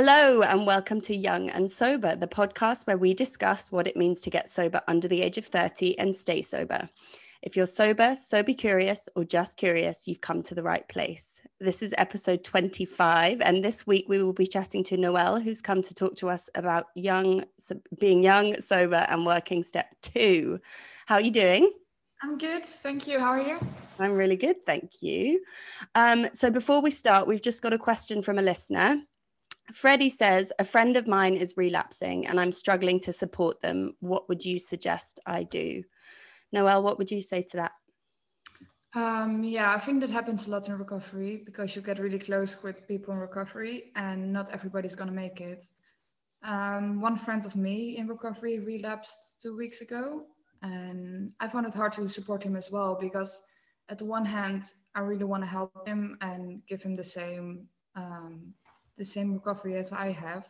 [0.00, 4.20] Hello, and welcome to Young and Sober, the podcast where we discuss what it means
[4.20, 6.88] to get sober under the age of 30 and stay sober.
[7.42, 11.42] If you're sober, sober curious, or just curious, you've come to the right place.
[11.58, 15.82] This is episode 25, and this week we will be chatting to Noelle, who's come
[15.82, 17.44] to talk to us about young,
[17.98, 20.60] being young, sober, and working step two.
[21.06, 21.72] How are you doing?
[22.22, 22.64] I'm good.
[22.64, 23.18] Thank you.
[23.18, 23.58] How are you?
[23.98, 24.64] I'm really good.
[24.64, 25.40] Thank you.
[25.96, 29.02] Um, so, before we start, we've just got a question from a listener.
[29.72, 33.94] Freddie says, A friend of mine is relapsing and I'm struggling to support them.
[34.00, 35.84] What would you suggest I do?
[36.52, 37.72] Noelle, what would you say to that?
[38.94, 42.62] Um, yeah, I think that happens a lot in recovery because you get really close
[42.62, 45.66] with people in recovery and not everybody's going to make it.
[46.42, 50.24] Um, one friend of me in recovery relapsed two weeks ago
[50.62, 53.42] and I found it hard to support him as well because,
[53.90, 57.66] at the one hand, I really want to help him and give him the same
[57.94, 58.52] um,
[58.98, 60.46] the same recovery as I have,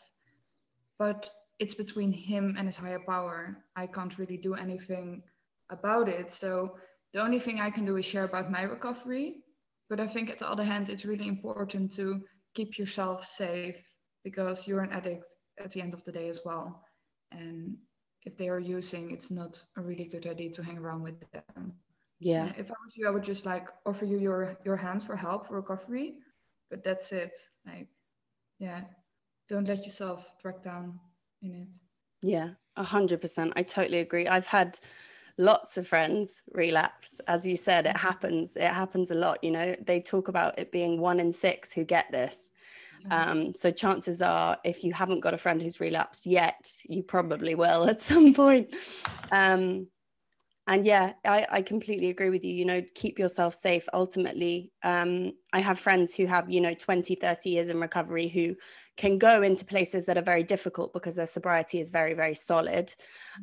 [0.99, 3.65] but it's between him and his higher power.
[3.77, 5.23] I can't really do anything
[5.71, 6.33] about it.
[6.33, 6.77] So
[7.13, 9.45] the only thing I can do is share about my recovery.
[9.91, 12.23] But I think at the other hand, it's really important to
[12.55, 13.83] keep yourself safe
[14.25, 15.27] because you're an addict
[15.63, 16.85] at the end of the day as well.
[17.33, 17.77] And
[18.25, 21.73] if they are using, it's not a really good idea to hang around with them.
[22.21, 22.47] Yeah.
[22.47, 25.17] And if I was you, I would just like offer you your your hands for
[25.17, 26.17] help for recovery,
[26.69, 27.37] but that's it.
[27.65, 27.89] Like
[28.59, 28.83] yeah
[29.49, 30.99] don't let yourself drag down
[31.43, 31.77] in it.
[32.23, 33.53] Yeah a hundred percent.
[33.57, 34.27] I totally agree.
[34.29, 34.79] I've had
[35.37, 37.21] lots of friends relapse.
[37.27, 38.07] As you said it mm-hmm.
[38.07, 38.57] happens.
[38.57, 39.75] It happens a lot you know.
[39.87, 42.51] They talk about it being one in six who get this.
[43.13, 47.55] Um, so chances are if you haven't got a friend who's relapsed yet you probably
[47.55, 48.75] will at some point.
[49.31, 49.87] Um,
[50.69, 53.89] and yeah I, I completely agree with you you know keep yourself safe.
[53.93, 58.55] Ultimately um, i have friends who have you know 20 30 years in recovery who
[58.97, 62.95] can go into places that are very difficult because their sobriety is very very solid.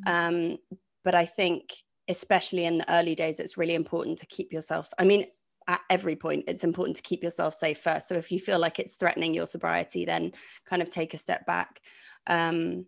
[0.06, 0.12] Mm-hmm.
[0.52, 0.56] um,
[1.04, 1.74] but i think
[2.08, 5.26] especially in the early days it's really important to keep yourself i mean
[5.68, 8.08] at every point it's important to keep yourself safe first.
[8.08, 10.32] So if you feel like it's threatening your sobriety then
[10.64, 11.80] kind of take a step back.
[12.26, 12.86] Um,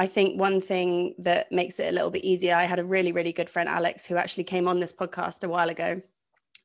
[0.00, 3.12] I think one thing that makes it a little bit easier, I had a really,
[3.12, 6.00] really good friend, Alex, who actually came on this podcast a while ago.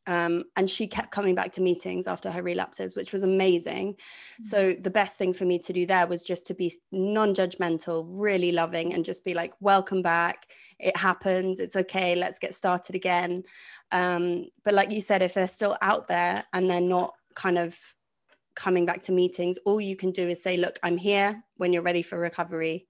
[0.07, 3.95] Um, and she kept coming back to meetings after her relapses, which was amazing.
[3.95, 4.43] Mm-hmm.
[4.43, 8.05] So, the best thing for me to do there was just to be non judgmental,
[8.07, 10.45] really loving, and just be like, welcome back.
[10.79, 11.59] It happens.
[11.59, 12.15] It's okay.
[12.15, 13.43] Let's get started again.
[13.91, 17.77] Um, but, like you said, if they're still out there and they're not kind of
[18.55, 21.81] coming back to meetings, all you can do is say, look, I'm here when you're
[21.81, 22.87] ready for recovery.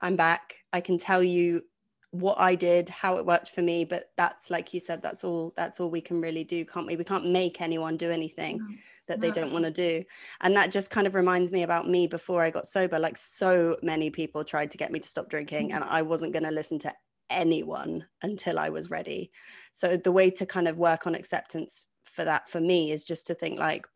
[0.00, 0.56] I'm back.
[0.72, 1.62] I can tell you
[2.10, 5.52] what I did, how it worked for me, but that's like you said, that's all
[5.56, 6.96] that's all we can really do, can't we?
[6.96, 8.74] We can't make anyone do anything no.
[9.08, 10.04] that no, they don't want to do.
[10.40, 12.98] And that just kind of reminds me about me before I got sober.
[12.98, 16.44] Like so many people tried to get me to stop drinking and I wasn't going
[16.44, 16.94] to listen to
[17.30, 19.30] anyone until I was ready.
[19.72, 23.26] So the way to kind of work on acceptance for that for me is just
[23.26, 23.86] to think like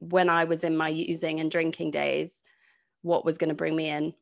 [0.00, 2.42] when I was in my using and drinking days,
[3.02, 4.14] what was going to bring me in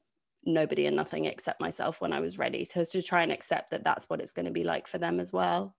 [0.45, 2.65] nobody and nothing except myself when I was ready.
[2.65, 5.21] So to try and accept that that's what it's going to be like for them
[5.21, 5.75] as well.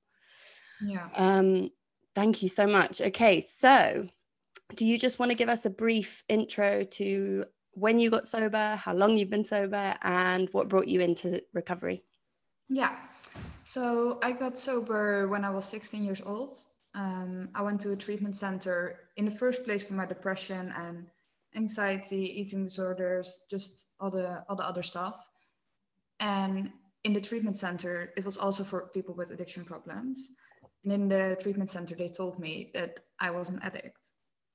[0.81, 1.07] Yeah.
[1.15, 1.69] Um,
[2.15, 3.01] thank you so much.
[3.01, 4.07] Okay, so
[4.75, 8.75] do you just want to give us a brief intro to when you got sober,
[8.75, 12.03] how long you've been sober, and what brought you into recovery?
[12.69, 12.95] Yeah.
[13.65, 16.57] So I got sober when I was 16 years old.
[16.95, 21.07] Um, I went to a treatment center in the first place for my depression and
[21.55, 25.27] anxiety, eating disorders, just all the all the other stuff.
[26.19, 26.71] And
[27.03, 30.31] in the treatment center, it was also for people with addiction problems.
[30.83, 34.11] And in the treatment center, they told me that I was an addict.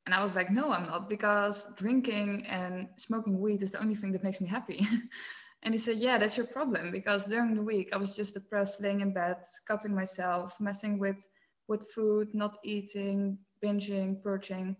[0.06, 3.94] And I was like, no, I'm not, because drinking and smoking weed is the only
[3.94, 4.86] thing that makes me happy.
[5.62, 8.80] and he said, yeah, that's your problem, because during the week, I was just depressed,
[8.80, 9.36] laying in bed,
[9.66, 11.26] cutting myself, messing with,
[11.66, 14.76] with food, not eating, binging, purging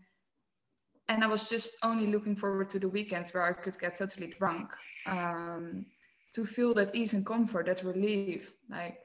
[1.09, 4.29] and I was just only looking forward to the weekend where I could get totally
[4.29, 4.71] drunk
[5.07, 5.87] um,
[6.35, 8.53] to feel that ease and comfort, that relief.
[8.71, 8.99] Like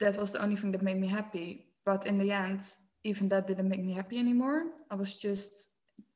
[0.00, 1.66] that was the only thing that made me happy.
[1.86, 2.62] But in the end,
[3.02, 4.64] even that didn't make me happy anymore.
[4.90, 5.70] I was just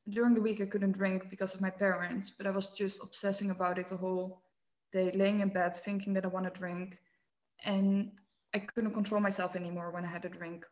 [0.09, 3.51] during the week I couldn't drink because of my parents, but I was just obsessing
[3.51, 4.43] about it the whole
[4.91, 6.97] day, laying in bed, thinking that I want to drink,
[7.63, 8.11] and
[8.53, 10.65] I couldn't control myself anymore when I had a drink.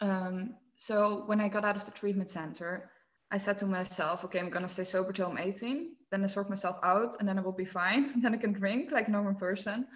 [0.00, 2.90] Um, so when I got out of the treatment center,
[3.30, 5.96] I said to myself, okay, I'm gonna stay sober till I'm 18.
[6.10, 8.20] Then I sort myself out, and then I will be fine.
[8.22, 9.86] then I can drink like a normal person.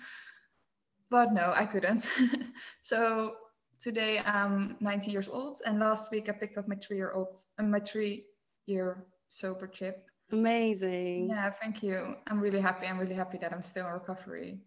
[1.11, 2.09] But no, I couldn't.
[2.83, 3.35] so
[3.81, 7.81] today I'm 19 years old, and last week I picked up my three-year-old, uh, my
[7.81, 10.07] three-year sober chip.
[10.33, 11.29] Amazing.
[11.29, 12.17] Yeah, thank you.
[12.27, 12.87] I'm really happy.
[12.87, 14.61] I'm really happy that I'm still in recovery.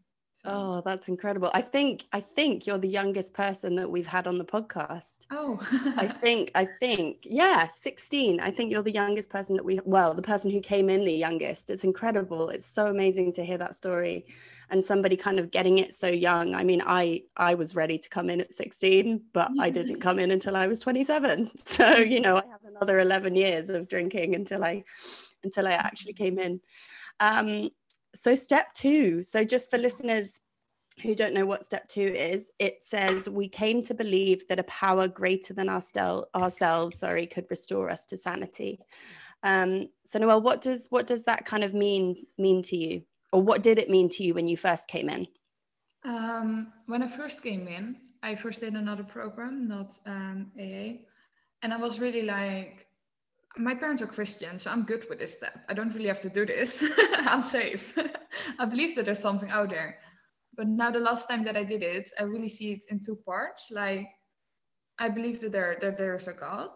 [0.45, 0.51] So.
[0.53, 1.49] Oh, that's incredible.
[1.53, 5.25] I think I think you're the youngest person that we've had on the podcast.
[5.31, 5.57] Oh.
[5.97, 8.41] I think I think yeah, 16.
[8.41, 11.13] I think you're the youngest person that we well, the person who came in the
[11.13, 11.69] youngest.
[11.69, 12.49] It's incredible.
[12.49, 14.25] It's so amazing to hear that story
[14.69, 16.55] and somebody kind of getting it so young.
[16.55, 20.19] I mean, I I was ready to come in at 16, but I didn't come
[20.19, 21.51] in until I was 27.
[21.63, 24.83] So, you know, I have another 11 years of drinking until I
[25.43, 26.59] until I actually came in.
[27.19, 27.69] Um,
[28.15, 30.39] so step two so just for listeners
[31.01, 34.63] who don't know what step two is it says we came to believe that a
[34.63, 38.79] power greater than ourselves sorry could restore us to sanity.
[39.41, 43.03] Um, so Noelle what does what does that kind of mean mean to you?
[43.31, 45.27] Or what did it mean to you when you first came in?
[46.05, 50.99] Um, when i first came in i first did another program not um, aa
[51.61, 52.87] and i was really like
[53.57, 55.63] my parents are Christian, so I'm good with this step.
[55.69, 56.83] I don't really have to do this.
[57.13, 57.97] I'm safe.
[58.59, 59.99] I believe that there's something out there.
[60.55, 63.15] But now the last time that I did it, I really see it in two
[63.15, 63.69] parts.
[63.71, 64.07] Like
[64.99, 66.69] I believe that there that there's a God,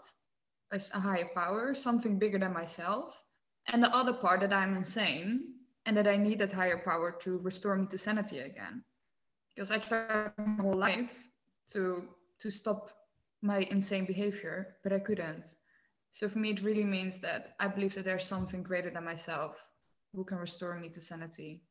[0.71, 3.23] a higher power, something bigger than myself.
[3.67, 5.53] And the other part that I'm insane
[5.85, 8.83] and that I need that higher power to restore me to sanity again.
[9.53, 11.15] Because I tried my whole life
[11.73, 12.03] to
[12.39, 12.91] to stop
[13.41, 15.45] my insane behavior, but I couldn't.
[16.11, 19.57] So for me, it really means that I believe that there's something greater than myself
[20.15, 21.61] who can restore me to sanity.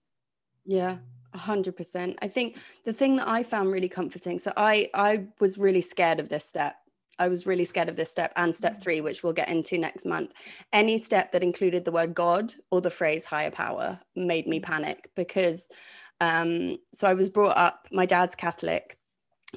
[0.64, 0.98] Yeah,
[1.32, 2.18] a hundred percent.
[2.22, 4.38] I think the thing that I found really comforting.
[4.38, 6.76] So I I was really scared of this step.
[7.18, 8.82] I was really scared of this step and step mm.
[8.82, 10.32] three, which we'll get into next month.
[10.72, 15.10] Any step that included the word God or the phrase higher power made me panic
[15.16, 15.68] because
[16.20, 18.95] um, so I was brought up, my dad's Catholic,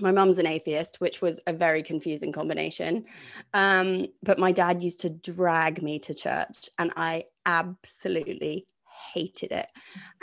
[0.01, 3.05] my mum's an atheist, which was a very confusing combination.
[3.53, 8.67] Um, but my dad used to drag me to church, and I absolutely
[9.13, 9.67] hated it.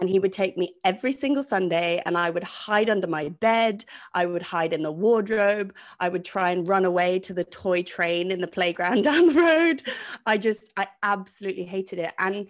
[0.00, 3.84] And he would take me every single Sunday, and I would hide under my bed.
[4.14, 5.74] I would hide in the wardrobe.
[6.00, 9.40] I would try and run away to the toy train in the playground down the
[9.40, 9.82] road.
[10.26, 12.12] I just, I absolutely hated it.
[12.18, 12.48] And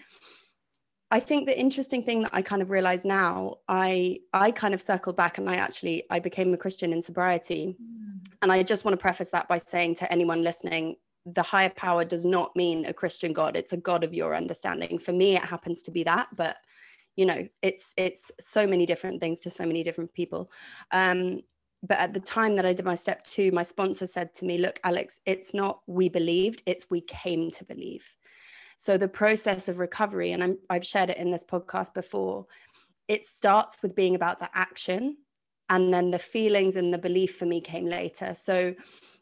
[1.11, 4.83] I think the interesting thing that I kind of realize now, I I kind of
[4.83, 7.77] circled back and I actually I became a Christian in sobriety.
[7.81, 8.27] Mm.
[8.43, 12.05] And I just want to preface that by saying to anyone listening, the higher power
[12.05, 13.57] does not mean a Christian God.
[13.57, 14.99] It's a God of your understanding.
[14.99, 16.57] For me, it happens to be that, but
[17.17, 20.51] you know, it's it's so many different things to so many different people.
[20.91, 21.41] Um,
[21.83, 24.59] but at the time that I did my step two, my sponsor said to me,
[24.59, 28.15] Look, Alex, it's not we believed, it's we came to believe.
[28.77, 32.47] So the process of recovery, and I'm, I've shared it in this podcast before,
[33.09, 35.17] it starts with being about the action.
[35.69, 38.35] And then the feelings and the belief for me came later.
[38.35, 38.75] So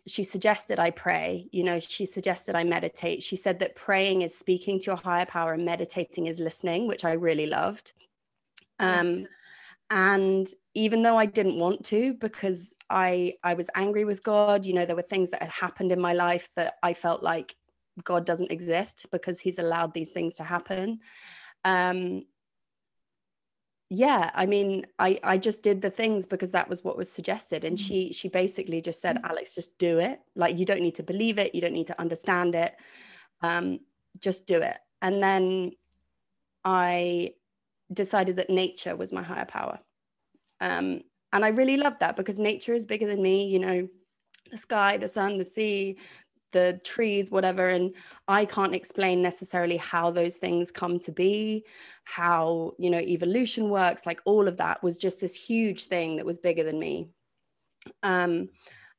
[0.06, 3.22] she suggested I pray, you know, she suggested I meditate.
[3.22, 7.04] She said that praying is speaking to your higher power and meditating is listening, which
[7.04, 7.92] I really loved.
[8.78, 9.26] Um,
[9.90, 14.74] and even though I didn't want to because I I was angry with God, you
[14.74, 17.54] know, there were things that had happened in my life that I felt like
[18.02, 21.00] God doesn't exist because he's allowed these things to happen.
[21.64, 22.24] Um,
[23.90, 27.64] yeah, I mean, I I just did the things because that was what was suggested,
[27.64, 27.86] and mm-hmm.
[27.86, 29.30] she she basically just said, mm-hmm.
[29.30, 30.20] Alex, just do it.
[30.34, 32.74] Like you don't need to believe it, you don't need to understand it,
[33.42, 33.80] um,
[34.18, 34.78] just do it.
[35.02, 35.72] And then
[36.64, 37.34] I
[37.92, 39.78] decided that nature was my higher power,
[40.60, 43.46] um, and I really loved that because nature is bigger than me.
[43.46, 43.88] You know,
[44.50, 45.98] the sky, the sun, the sea,
[46.54, 47.68] the trees, whatever.
[47.68, 47.94] And
[48.26, 51.66] I can't explain necessarily how those things come to be,
[52.04, 56.24] how, you know, evolution works, like all of that was just this huge thing that
[56.24, 57.10] was bigger than me.
[58.02, 58.48] Um,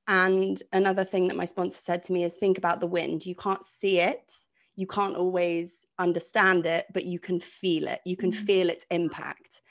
[0.07, 3.25] and another thing that my sponsor said to me is think about the wind.
[3.25, 4.31] You can't see it,
[4.75, 8.45] you can't always understand it, but you can feel it, you can mm-hmm.
[8.45, 9.61] feel its impact.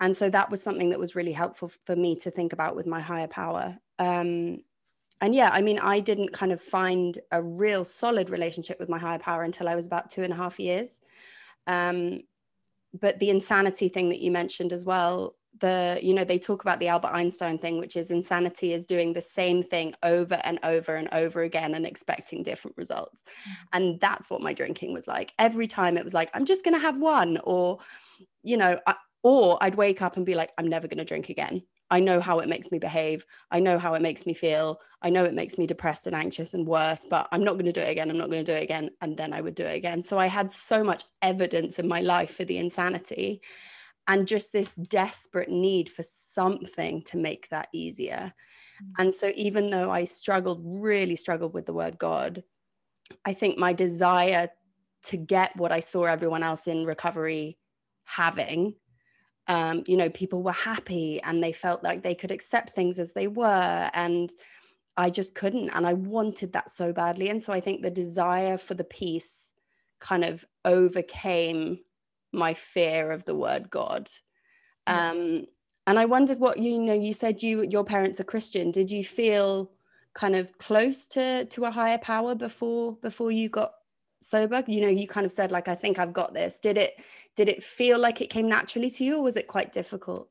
[0.00, 2.86] And so that was something that was really helpful for me to think about with
[2.86, 3.78] my higher power.
[3.98, 4.60] Um,
[5.20, 8.98] and yeah, I mean, I didn't kind of find a real solid relationship with my
[8.98, 11.00] higher power until I was about two and a half years.
[11.66, 12.22] Um,
[12.98, 16.80] but the insanity thing that you mentioned as well, the, you know, they talk about
[16.80, 20.96] the Albert Einstein thing, which is insanity is doing the same thing over and over
[20.96, 23.22] and over again and expecting different results.
[23.22, 23.52] Mm.
[23.72, 25.32] And that's what my drinking was like.
[25.38, 27.78] Every time it was like, I'm just going to have one, or,
[28.42, 31.28] you know, I, or I'd wake up and be like, I'm never going to drink
[31.28, 31.62] again.
[31.90, 33.26] I know how it makes me behave.
[33.50, 34.80] I know how it makes me feel.
[35.02, 37.72] I know it makes me depressed and anxious and worse, but I'm not going to
[37.72, 38.10] do it again.
[38.10, 38.90] I'm not going to do it again.
[39.00, 40.02] And then I would do it again.
[40.02, 43.42] So I had so much evidence in my life for the insanity
[44.06, 48.32] and just this desperate need for something to make that easier.
[48.82, 48.92] Mm.
[48.98, 52.42] And so even though I struggled, really struggled with the word God,
[53.24, 54.50] I think my desire
[55.04, 57.58] to get what I saw everyone else in recovery
[58.04, 58.74] having.
[59.50, 63.14] Um, you know, people were happy and they felt like they could accept things as
[63.14, 63.90] they were.
[63.92, 64.30] And
[64.96, 65.70] I just couldn't.
[65.70, 67.30] And I wanted that so badly.
[67.30, 69.52] And so I think the desire for the peace
[69.98, 71.80] kind of overcame
[72.32, 74.08] my fear of the word God.
[74.86, 75.46] Um,
[75.84, 78.70] and I wondered what you know, you said you your parents are Christian.
[78.70, 79.72] Did you feel
[80.14, 83.72] kind of close to to a higher power before before you got
[84.22, 86.60] sober you know you kind of said like i think i've got this.
[86.60, 87.00] Did it
[87.36, 90.28] did it feel like it came naturally to you or was it quite difficult?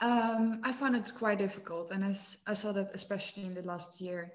[0.00, 2.14] Um, i found it quite difficult and I,
[2.46, 4.32] I saw that especially in the last year.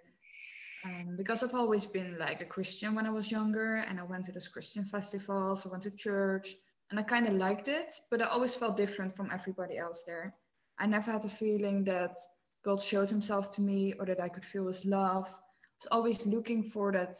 [0.83, 4.25] Um, because i've always been like a christian when i was younger and i went
[4.25, 6.55] to those christian festivals i went to church
[6.89, 10.33] and i kind of liked it but i always felt different from everybody else there.
[10.79, 12.17] I never had a feeling that
[12.65, 15.27] god showed himself to me or that i could feel his love.
[15.27, 17.15] I was always looking for that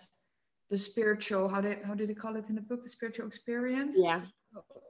[0.71, 2.81] the spiritual how did how did they call it in the book?
[2.81, 3.97] The spiritual experience?
[3.99, 4.21] Yeah.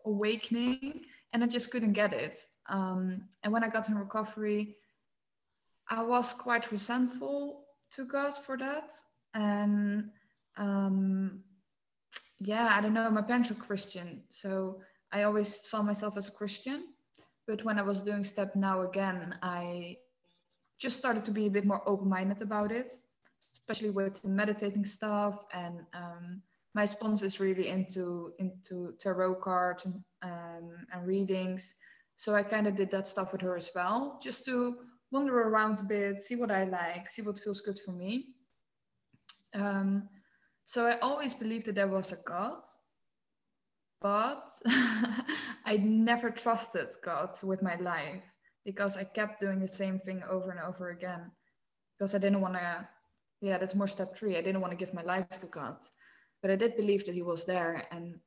[0.05, 1.01] Awakening?
[1.33, 2.39] And i just couldn't get it.
[2.69, 4.75] Um, and when i got in recovery
[5.89, 8.93] i was quite resentful to god for that.
[9.33, 10.11] And
[10.57, 11.43] um,
[12.39, 14.21] yeah i don't know my parents were christian.
[14.29, 16.79] So i always saw myself as a christian.
[17.47, 19.97] But when i was doing step now again i
[20.77, 22.93] just started to be a bit more open-minded about it
[23.71, 25.45] especially with the meditating stuff.
[25.53, 26.41] And um,
[26.73, 31.75] my sponsor is really into into tarot cards and, um, and readings.
[32.17, 34.75] So I kind of did that stuff with her as well, just to
[35.11, 38.27] wander around a bit, see what I like, see what feels good for me.
[39.53, 40.09] Um,
[40.65, 42.61] so I always believed that there was a God,
[44.01, 44.49] but
[45.65, 48.33] I never trusted God with my life
[48.65, 51.31] because I kept doing the same thing over and over again
[51.97, 52.87] because I didn't want to
[53.41, 54.38] yeah, that's more step three.
[54.38, 55.77] I didn't want to give my life to God,
[56.41, 57.86] but I did believe that He was there.
[57.91, 58.19] And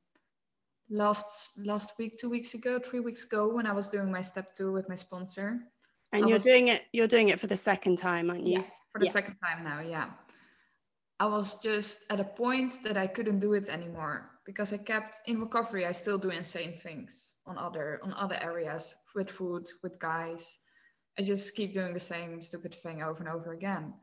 [0.90, 4.54] last last week, two weeks ago, three weeks ago, when I was doing my step
[4.54, 5.61] two with my sponsor,
[6.12, 6.83] and I you're was, doing it.
[6.92, 8.59] You're doing it for the second time, aren't you?
[8.59, 9.12] Yeah, for the yeah.
[9.12, 9.80] second time now.
[9.80, 10.11] Yeah,
[11.21, 15.21] I was just at a point that I couldn't do it anymore because I kept
[15.26, 15.87] in recovery.
[15.87, 20.59] I still do insane things on other on other areas with food, with guys.
[21.16, 23.94] I just keep doing the same stupid thing over and over again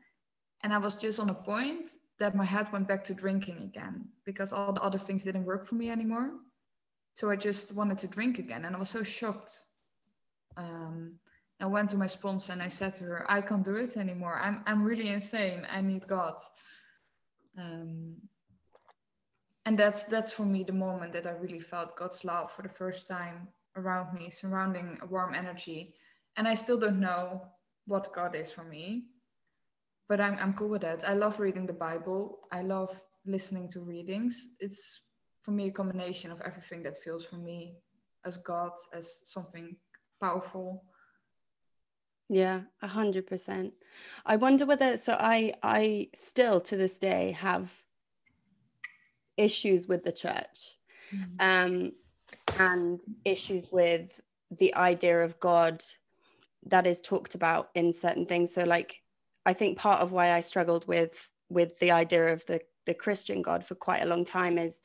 [0.62, 4.06] and I was just on a point that my head went back to drinking again
[4.24, 6.30] because all the other things didn't work for me anymore.
[7.14, 8.64] So I just wanted to drink again.
[8.64, 9.58] And I was so shocked.
[10.56, 11.14] Um,
[11.60, 14.38] I went to my sponsor and I said to her, I can't do it anymore.
[14.40, 15.66] I'm, I'm really insane.
[15.70, 16.36] I need God.
[17.58, 18.14] Um,
[19.66, 22.68] and that's that's for me the moment that I really felt God's love for the
[22.68, 25.94] first time around me, surrounding a warm energy.
[26.36, 27.46] And I still don't know
[27.86, 29.04] what God is for me
[30.12, 31.08] but I'm, I'm cool with that.
[31.08, 32.40] I love reading the Bible.
[32.52, 34.56] I love listening to readings.
[34.60, 35.04] It's
[35.40, 37.76] for me a combination of everything that feels for me
[38.26, 39.74] as God, as something
[40.20, 40.84] powerful.
[42.28, 43.72] Yeah, a hundred percent.
[44.26, 47.72] I wonder whether so I I still to this day have
[49.38, 50.76] issues with the church.
[51.14, 51.36] Mm-hmm.
[51.40, 51.92] Um
[52.58, 55.82] and issues with the idea of God
[56.66, 58.52] that is talked about in certain things.
[58.52, 59.01] So like
[59.44, 63.42] I think part of why I struggled with with the idea of the the Christian
[63.42, 64.82] God for quite a long time is,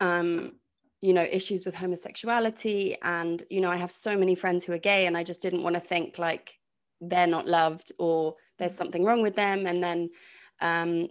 [0.00, 0.52] um,
[1.00, 4.78] you know, issues with homosexuality, and you know, I have so many friends who are
[4.78, 6.58] gay, and I just didn't want to think like
[7.00, 10.10] they're not loved or there's something wrong with them, and then.
[10.60, 11.08] Um,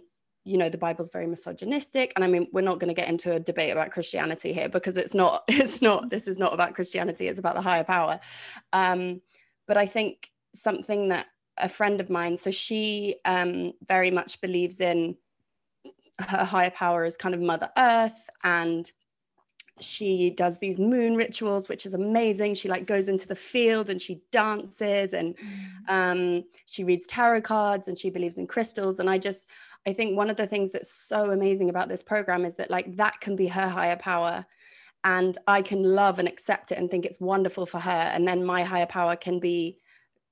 [0.48, 2.12] you know the bible's very misogynistic.
[2.14, 4.96] And i mean we're not going to get into a debate about christianity here because
[4.96, 7.26] it's not it's not this is not about christianity.
[7.26, 8.20] It's about the higher power.
[8.72, 9.20] Um,
[9.66, 11.26] but i think something that
[11.58, 12.36] a friend of mine.
[12.36, 15.16] So she um, very much believes in
[16.18, 18.90] her higher power as kind of Mother Earth and
[19.80, 24.00] she does these moon rituals which is amazing she like goes into the field and
[24.00, 25.88] she dances and mm.
[25.88, 29.48] um, she reads tarot cards and she believes in crystals and i just
[29.86, 32.96] i think one of the things that's so amazing about this program is that like
[32.96, 34.46] that can be her higher power
[35.04, 38.42] and i can love and accept it and think it's wonderful for her and then
[38.42, 39.78] my higher power can be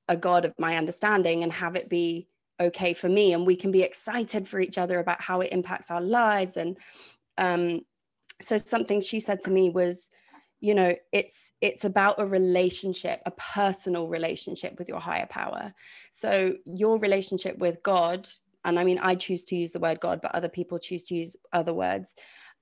[0.08, 2.28] a God of my understanding and have it be
[2.60, 3.32] okay for me.
[3.32, 6.56] And we can be excited for each other about how it impacts our lives.
[6.56, 6.76] And
[7.38, 7.80] um,
[8.42, 10.10] so something she said to me was,
[10.60, 15.74] you know, it's it's about a relationship, a personal relationship with your higher power.
[16.10, 18.28] So your relationship with God,
[18.64, 21.14] and I mean, I choose to use the word God, but other people choose to
[21.14, 22.14] use other words.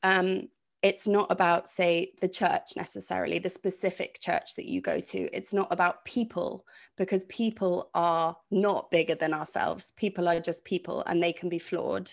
[0.03, 0.49] Um,
[0.83, 5.35] it's not about say the church necessarily the specific church that you go to.
[5.37, 9.93] It's not about people because people are not bigger than ourselves.
[9.97, 12.13] People are just people and they can be flawed.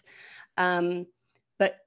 [0.57, 1.07] Um,
[1.57, 1.77] but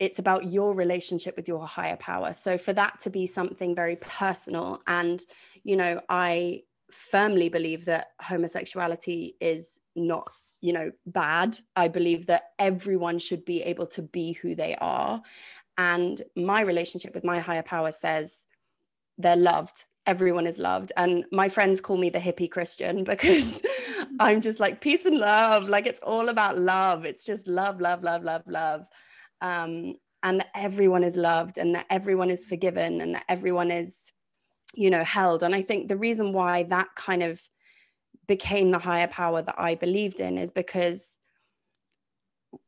[0.00, 2.32] it's about your relationship with your higher power.
[2.32, 5.20] So for that to be something very personal and
[5.62, 10.30] you know i firmly believe that homosexuality is not
[10.62, 11.58] you know bad.
[11.76, 15.20] I believe that everyone should be able to be who they are
[15.78, 18.44] and my relationship with my higher power says
[19.18, 19.84] they're loved.
[20.06, 20.92] Everyone is loved.
[20.96, 23.62] And my friends call me the hippie christian because
[24.20, 25.68] i'm just like peace and love.
[25.68, 27.04] Like it's all about love.
[27.04, 28.86] It's just love love love love love.
[29.40, 34.12] Um, and that everyone is loved and that everyone is forgiven and that everyone is
[34.74, 35.42] you know held.
[35.42, 37.40] And i think the reason why that kind of
[38.28, 41.18] became the higher power that i believed in is because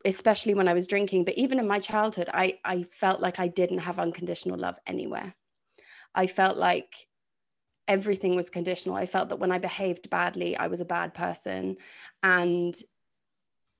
[0.04, 3.48] especially when i was drinking but even in my childhood i i felt like i
[3.48, 5.34] didn't have unconditional love anywhere
[6.14, 7.06] i felt like
[7.86, 11.76] everything was conditional i felt that when i behaved badly i was a bad person
[12.22, 12.74] and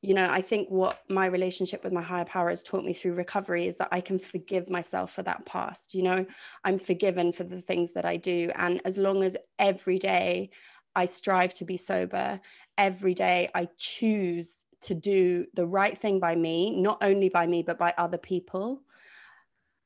[0.04, 3.14] you know, I think what my relationship with my higher power has taught me through
[3.14, 5.94] recovery is that I can forgive myself for that past.
[5.94, 6.26] You know,
[6.62, 8.50] I'm forgiven for the things that I do.
[8.54, 10.50] And as long as every day
[10.94, 12.40] I strive to be sober,
[12.76, 17.62] every day I choose to do the right thing by me, not only by me,
[17.62, 18.82] but by other people.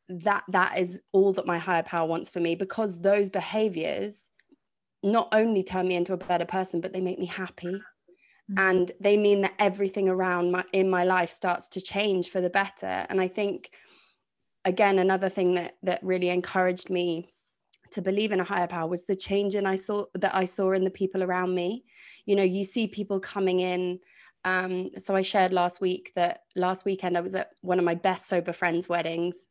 [0.08, 4.30] That that is all that my higher power wants for me because those behaviors
[5.02, 7.80] not only turn me into a better person, but they make me happy
[8.50, 8.70] Mm.
[8.70, 12.50] and they mean that everything around my in my life starts to change for the
[12.50, 13.70] better and i think
[14.64, 17.32] again another thing that that really encouraged me
[17.90, 20.72] to believe in a higher power was the change in i saw that i saw
[20.72, 21.84] in the people around me
[22.24, 23.98] you know you see people coming in
[24.45, 27.95] um, so i shared last week that last weekend i was at one of my
[27.95, 29.47] best sober friends weddings.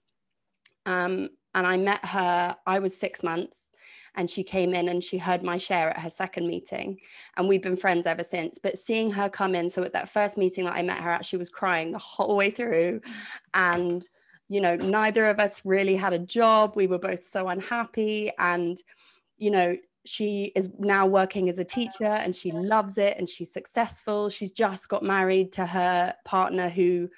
[0.86, 3.72] Um, and i met her i was six months
[4.17, 6.97] and she came in and she heard my share at her second meeting.
[7.38, 8.60] And we've been friends ever since.
[8.62, 11.26] But seeing her come in so at that first meeting that i met her at
[11.26, 13.00] she was crying the whole way through.
[13.54, 14.04] And
[14.50, 16.73] you know neither of us really had a job.
[16.76, 18.32] We were both so unhappy.
[18.39, 18.78] And
[19.38, 23.52] you know she is now working as a teacher and she loves it and she's
[23.52, 27.10] successful she's just got married to her partner who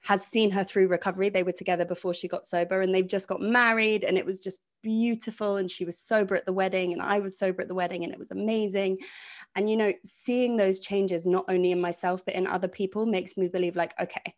[0.00, 1.28] has seen her through recovery.
[1.28, 4.40] They were together before she got sober and they've just got married and it was
[4.40, 5.56] just beautiful.
[5.56, 8.12] And she was sober at the wedding and I was sober at the wedding and
[8.12, 8.98] it was amazing.
[9.54, 13.36] And, you know, seeing those changes, not only in myself, but in other people makes
[13.36, 14.34] me believe, like, okay,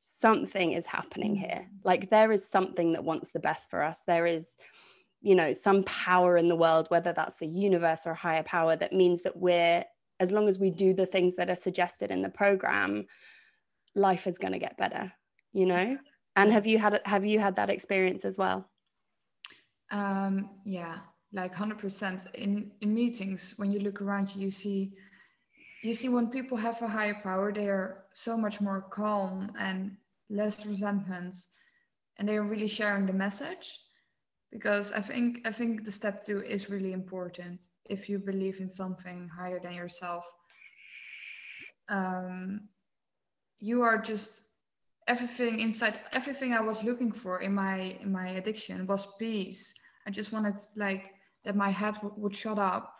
[0.00, 1.68] something is happening here.
[1.68, 1.84] Mm.
[1.84, 4.02] Like, there is something that wants the best for us.
[4.06, 4.56] There is,
[5.20, 8.92] you know, some power in the world, whether that's the universe or higher power, that
[8.92, 9.84] means that we're,
[10.18, 13.06] as long as we do the things that are suggested in the program,
[13.94, 15.12] life is going to get better
[15.52, 15.98] you know?
[16.36, 18.68] And have you had have you had that experience as well?
[19.90, 20.98] Um yeah
[21.32, 24.92] like 100% in in meetings when you look around you see
[25.82, 29.96] you see when people have a higher power they are so much more calm and
[30.28, 31.36] less resentment
[32.16, 33.80] and they are really sharing the message
[34.50, 37.68] because i think i think the step two is really important.
[37.88, 40.24] If you believe in something higher than yourself
[41.88, 42.68] um,
[43.58, 44.42] you are just
[45.08, 49.74] everything inside everything i was looking for in my in my addiction was peace.
[50.06, 51.10] I just wanted like
[51.44, 52.94] that my head w- would shut up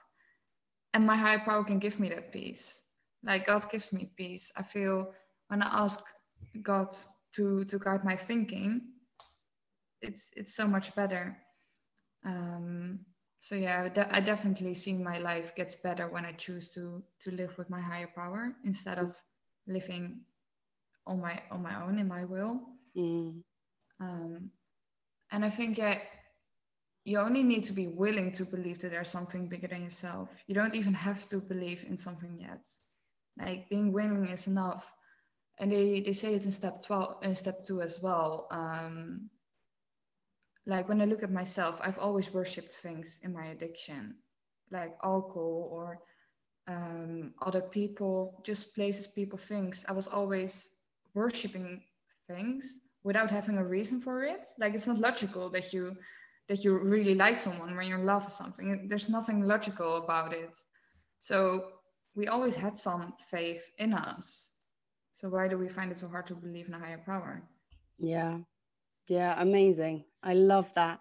[0.93, 2.83] and my higher power can give me that peace.
[3.23, 4.51] Like god gives me peace.
[4.57, 5.13] I feel
[5.49, 6.01] when i ask
[6.63, 6.89] god
[7.35, 8.83] to to guide my thinking
[10.03, 11.37] it's it's so much better.
[12.25, 13.01] Um
[13.41, 17.57] so yeah I definitely see my life gets better when i choose to to live
[17.57, 19.17] with my higher power instead of
[19.67, 20.21] living
[21.07, 22.61] on my on my own in my will.
[22.97, 23.43] Mm.
[24.01, 24.51] um,
[25.31, 25.99] and i think yeah
[27.05, 30.29] you only need to be willing to believe that there's something bigger than yourself.
[30.47, 32.69] You don't even have to believe in something yet.
[33.39, 34.93] Like being willing is enough.
[35.59, 39.31] And they, they say it in step 12 in step 2 as well um,
[40.67, 44.15] like when i look at myself i've always worshipped things in my addiction
[44.71, 46.01] like alcohol or
[46.69, 50.71] um, other people just places people things i was always
[51.15, 51.83] worshipping
[52.29, 54.47] things without having a reason for it.
[54.59, 55.97] Like it's not logical that you
[56.49, 58.89] that you really like someone when you're in love with something.
[58.89, 60.59] There's nothing logical about it.
[61.21, 61.65] So
[62.17, 64.51] we always had some faith in us.
[65.13, 67.43] So why do we find it so hard to believe in a higher power?
[67.99, 68.39] Yeah
[69.11, 70.05] yeah, amazing.
[70.23, 71.01] I love that.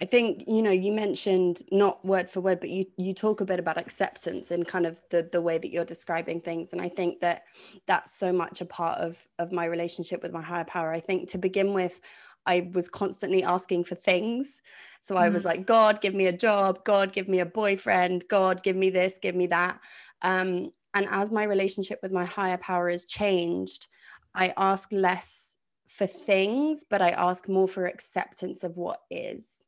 [0.00, 3.44] I think, you know, you mentioned not word for word, but you you talk a
[3.44, 6.72] bit about acceptance and kind of the the way that you're describing things.
[6.72, 7.42] And I think that
[7.86, 10.90] that's so much a part of of my relationship with my higher power.
[10.90, 12.00] I think to begin with,
[12.46, 14.62] I was constantly asking for things.
[15.02, 15.46] So I was mm.
[15.46, 16.84] like, God, give me a job.
[16.84, 18.24] God, give me a boyfriend.
[18.28, 19.78] God, give me this, give me that.
[20.22, 23.88] Um, and as my relationship with my higher power has changed,
[24.34, 25.58] I ask less
[25.96, 29.66] for things, but I ask more for acceptance of what is.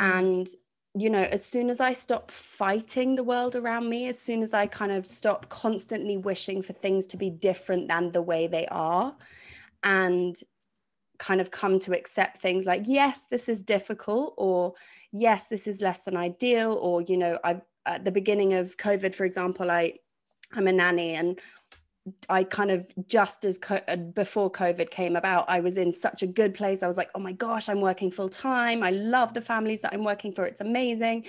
[0.00, 0.18] Mm.
[0.18, 0.48] And
[0.96, 4.54] you know, as soon as I stop fighting the world around me, as soon as
[4.54, 8.66] I kind of stop constantly wishing for things to be different than the way they
[8.66, 9.16] are,
[9.82, 10.36] and
[11.18, 14.74] kind of come to accept things like, yes, this is difficult, or
[15.12, 19.16] yes, this is less than ideal, or, you know, I, at the beginning of COVID,
[19.16, 19.94] for example, I,
[20.52, 21.40] I'm a nanny and
[22.28, 26.22] I kind of just as co- uh, before COVID came about, I was in such
[26.22, 26.82] a good place.
[26.82, 28.82] I was like, oh my gosh, I'm working full time.
[28.82, 30.44] I love the families that I'm working for.
[30.44, 31.26] It's amazing.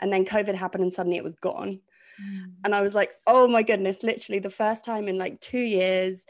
[0.00, 1.80] And then COVID happened and suddenly it was gone.
[2.22, 2.52] Mm.
[2.64, 6.24] And I was like, oh my goodness, literally the first time in like two years,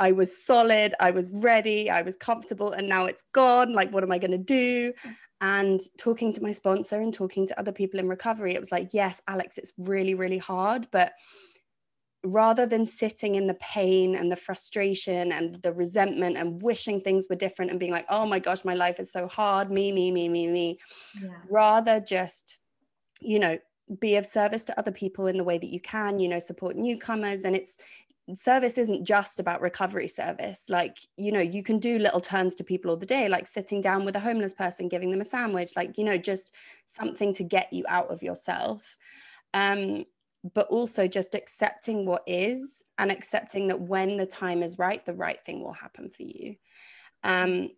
[0.00, 3.72] I was solid, I was ready, I was comfortable, and now it's gone.
[3.72, 4.92] Like, what am I going to do?
[5.40, 8.90] And talking to my sponsor and talking to other people in recovery, it was like,
[8.92, 11.12] yes, Alex, it's really, really hard, but
[12.24, 17.26] rather than sitting in the pain and the frustration and the resentment and wishing things
[17.30, 20.10] were different and being like, oh my gosh, my life is so hard, me, me,
[20.10, 20.78] me, me, me,
[21.22, 21.30] yeah.
[21.48, 22.58] rather just,
[23.20, 23.56] you know,
[24.00, 26.76] be of service to other people in the way that you can, you know, support
[26.76, 27.44] newcomers.
[27.44, 27.76] And it's,
[28.34, 30.64] service isn't just about recovery service.
[30.68, 33.80] Like, you know, you can do little turns to people all the day, like sitting
[33.80, 36.52] down with a homeless person, giving them a sandwich, like, you know, just
[36.84, 38.96] something to get you out of yourself.
[39.54, 40.04] Um,
[40.54, 45.14] but also just accepting what is and accepting that when the time is right the
[45.14, 46.56] right thing will happen for you.
[47.24, 47.70] Um,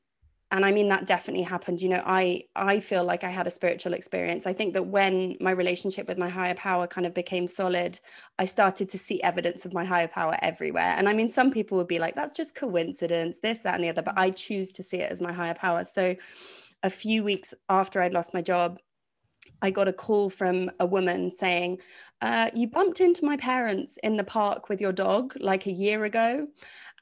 [0.52, 1.80] and i mean that definitely happened.
[1.80, 4.46] You know i i feel like i had a spiritual experience.
[4.46, 7.98] I think that when my relationship with my higher power kind of became solid
[8.38, 10.94] i started to see evidence of my higher power everywhere.
[10.96, 13.88] And i mean some people would be like that's just coincidence this that and the
[13.88, 15.84] other but i choose to see it as my higher power.
[15.84, 16.16] So
[16.82, 18.78] a few weeks after i'd lost my job
[19.62, 21.78] I got a call from a woman saying,
[22.20, 26.04] uh, You bumped into my parents in the park with your dog like a year
[26.04, 26.48] ago,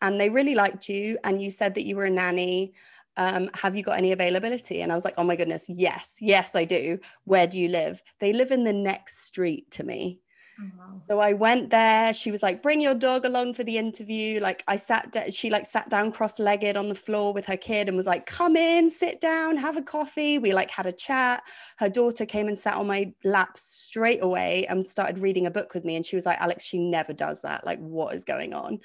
[0.01, 1.19] and they really liked you.
[1.25, 2.75] And you said that you were a nanny.
[3.17, 4.81] Um, have you got any availability?
[4.81, 6.99] And I was like, Oh my goodness, yes, yes, I do.
[7.25, 8.03] Where do you live?
[8.21, 10.21] They live in the next street to me.
[10.61, 12.13] Oh, so I went there.
[12.13, 15.67] She was like, "Bring your dog along for the interview." Like I sat, she like
[15.67, 19.21] sat down cross-legged on the floor with her kid and was like, "Come in, sit
[19.21, 21.45] down, have a coffee." We like had a chat.
[21.77, 25.75] Her daughter came and sat on my lap straight away and started reading a book
[25.75, 25.95] with me.
[25.97, 27.65] And she was like, "Alex, she never does that.
[27.65, 28.81] Like, what is going on?"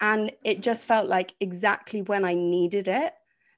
[0.00, 3.12] And it just felt like exactly when I needed it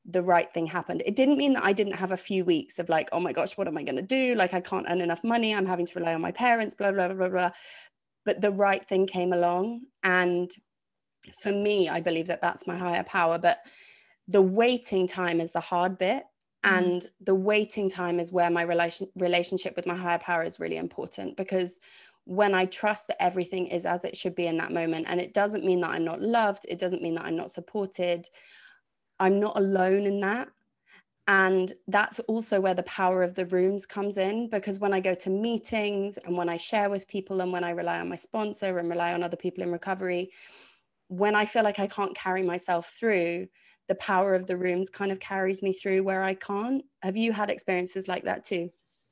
[0.09, 1.03] the right thing happened.
[1.05, 3.57] It didn't mean that I didn't have a few weeks of like, oh my gosh,
[3.57, 4.35] what am I going to do?
[4.35, 5.55] Like, I can't earn enough money.
[5.55, 7.51] I'm having to rely on my parents, blah, blah, blah, blah, blah.
[8.25, 9.83] But the right thing came along.
[10.03, 10.51] And
[11.42, 13.38] for me, I believe that that's my higher power.
[13.38, 13.59] But
[14.29, 16.23] the waiting time is the hard bit.
[16.64, 16.79] Mm.
[16.79, 20.77] And the waiting time is where my relation, relationship with my higher power is really
[20.77, 21.81] important because
[22.25, 25.33] when I trust that everything is as it should be in that moment, and it
[25.33, 28.27] doesn't mean that I'm not loved, it doesn't mean that I'm not supported
[29.18, 30.48] I'm not alone in that.
[31.29, 35.14] And that's also where the power of the rooms comes in because when I go
[35.14, 38.79] to meetings and when I share with people and when I rely on my sponsor
[38.79, 40.31] and rely on other people in recovery,
[41.09, 43.48] when I feel like I can't carry myself through,
[43.88, 46.85] the power of the rooms kind of carries me through where I can't.
[47.02, 48.70] Have you had experiences like that too?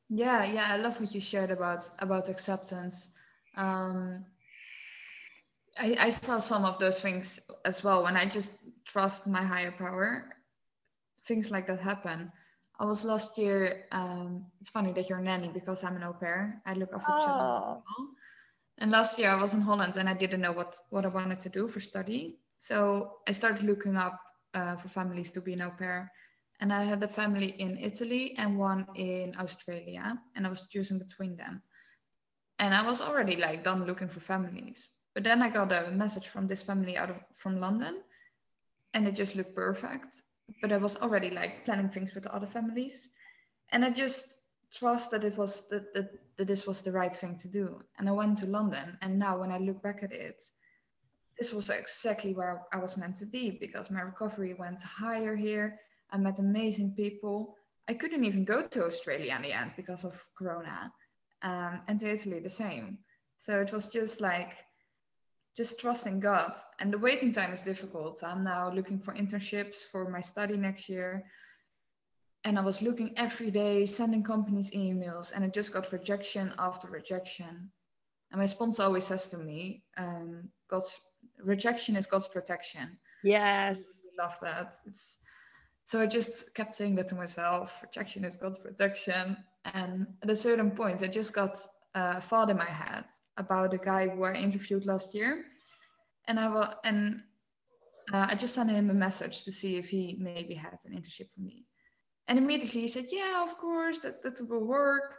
[0.09, 3.09] Yeah, yeah, I love what you shared about about acceptance.
[3.57, 4.25] Um,
[5.79, 8.51] I, I saw some of those things as well when I just
[8.85, 10.37] trust my higher power.
[11.25, 12.33] Things like that happen.
[12.79, 13.87] I was last year.
[13.93, 16.61] Um, it's funny that you're a nanny because I'm an au pair.
[16.67, 17.25] I look after oh.
[17.25, 17.83] children.
[18.79, 21.41] And last year I was in Holland and I didn't know what what I wanted
[21.41, 22.39] to do for study.
[22.59, 24.21] So I started looking up
[24.55, 26.11] uh, for families to be an au pair.
[26.61, 30.99] And I had a family in Italy and one in Australia, and I was choosing
[30.99, 31.63] between them.
[32.59, 34.89] And I was already like done looking for families.
[35.15, 38.03] But then I got a message from this family out of from London,
[38.95, 40.23] and it just looked perfect.
[40.63, 43.11] But I was already like planning things with the other families,
[43.71, 44.39] and I just
[44.73, 47.83] trust that it was that, that, that this was the right thing to do.
[47.99, 50.43] And I went to London, and now when I look back at it,
[51.39, 55.81] this was exactly where I was meant to be because my recovery went higher here.
[56.11, 57.57] I met amazing people.
[57.89, 60.93] I couldn't even go to Australia in the end because of Corona,
[61.43, 62.99] um, and to Italy the same.
[63.39, 64.53] So it was just like
[65.57, 66.57] just trusting God.
[66.81, 68.23] And the waiting time is difficult.
[68.25, 71.25] I'm now looking for internships for my study next year.
[72.45, 76.89] And I was looking every day, sending companies emails, and it just got rejection after
[76.89, 77.71] rejection.
[78.31, 81.01] And my sponsor always says to me, um, God's
[81.43, 82.99] rejection is God's protection.
[83.23, 83.81] Yes.
[84.19, 84.75] I love that.
[84.87, 85.19] It's
[85.87, 89.37] so I just kept saying that to myself, rejection is God's protection.
[89.67, 91.59] And at a certain point, I just got
[91.95, 93.05] uh, thought in my head
[93.37, 95.45] about a guy who I interviewed last year,
[96.27, 97.23] and I will and
[98.13, 101.31] uh, I just sent him a message to see if he maybe had an internship
[101.35, 101.67] for me.
[102.29, 105.15] And immediately he said, Yeah, of course, that, that will work.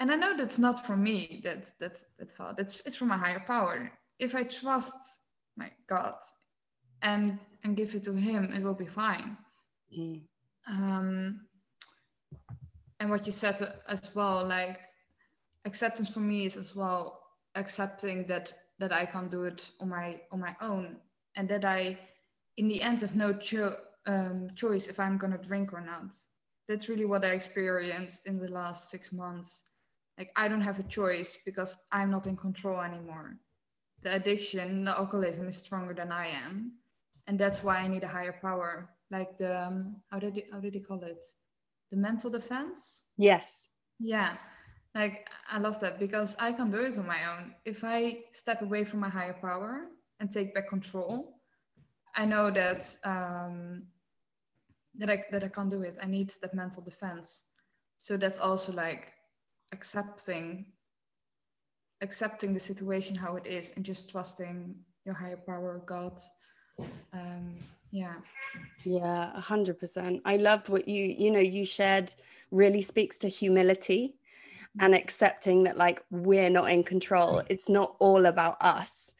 [0.00, 2.58] And I know that's not for me, that that that thought.
[2.58, 3.92] It's it's from a higher power.
[4.18, 4.94] If I trust
[5.56, 6.16] my God
[7.02, 9.36] and and give it to him, it will be fine.
[9.96, 10.22] Mm.
[10.68, 11.46] Um,
[13.00, 13.56] and what you said
[13.88, 14.80] as well, like
[15.64, 17.20] acceptance for me is as well
[17.54, 20.96] accepting that that I can't do it on my on my own,
[21.36, 21.98] and that I,
[22.56, 26.14] in the end, have no cho- um, choice if I'm gonna drink or not.
[26.68, 29.64] That's really what I experienced in the last six months.
[30.18, 33.36] Like I don't have a choice because I'm not in control anymore.
[34.02, 36.72] The addiction, the alcoholism is stronger than I am,
[37.26, 38.90] and that's why I need a higher power.
[39.10, 41.24] Like the um, how did they, how did they call it?
[41.90, 43.04] The mental defense.
[43.16, 43.68] Yes.
[44.00, 44.36] Yeah
[44.94, 47.54] like i love that because i can do it on my own.
[47.64, 49.86] If i step away from my higher power
[50.20, 51.40] and take back control
[52.14, 53.82] i know that um
[54.96, 55.98] that i that i can't do it.
[56.02, 57.44] I need that mental defense.
[57.98, 59.12] So that's also like
[59.72, 60.66] accepting
[62.00, 66.20] accepting the situation how it is and just trusting your higher power god.
[67.12, 67.56] Um
[67.90, 68.14] yeah.
[68.84, 72.12] Yeah 100% i loved what you you know you shared
[72.50, 74.14] really speaks to humility
[74.80, 77.42] and accepting that like we're not in control.
[77.48, 79.12] It's not all about us.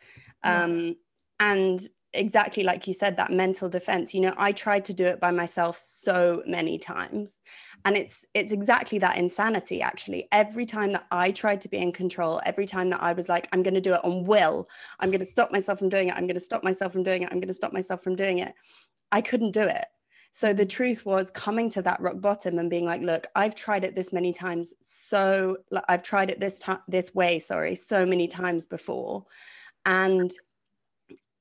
[0.43, 0.97] Um
[1.41, 1.81] and
[2.15, 5.33] exactly like you said that mental defense you know i tried to do it by
[5.33, 7.43] myself so many times.
[7.85, 10.29] And it's it's exactly that insanity actually.
[10.31, 13.49] Every time that i tried to be in control every time that i was like
[13.53, 14.69] i'm going to do it on will.
[15.01, 16.15] I'm going to stop myself from doing it.
[16.15, 17.31] I'm going to stop myself from doing it.
[17.33, 18.55] I'm going to stop myself from doing it.
[19.11, 19.85] I couldn't do it
[20.37, 23.85] so the truth was coming to that rock bottom and being like, look, I've tried
[23.85, 24.75] it this many times.
[24.83, 29.27] So like, I've tried it this time, this way, sorry, so many times before.
[29.87, 30.35] And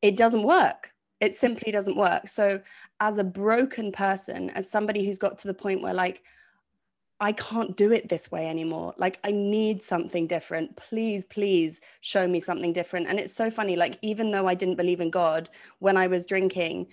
[0.03, 0.93] it doesn't work.
[1.19, 2.27] It simply doesn't work.
[2.27, 2.62] So
[2.99, 6.21] as a broken person, as somebody who's got to the point where like,
[7.19, 8.93] I can't do it this way anymore.
[8.97, 10.75] Like, I need something different.
[10.75, 13.08] Please, please show me something different.
[13.08, 13.75] And it's so funny.
[13.75, 16.88] Like, even though I didn't believe in God when I was drinking,